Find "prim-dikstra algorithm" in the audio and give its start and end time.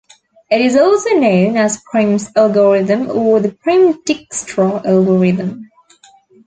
3.51-5.69